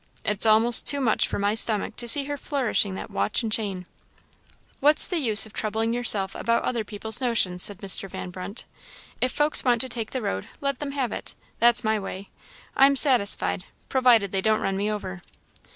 [0.25, 3.85] It's a'most too much for my stomach to see her flourishing that watch and chain."
[4.79, 8.09] "What's the use of troubling yourself about other people's notions?" said Mr.
[8.09, 8.65] Van Brunt.
[9.21, 11.35] "If folks want to take the road, let them have it.
[11.59, 12.29] That's my way.
[12.75, 15.21] I am satisfied, provided they don't run me over."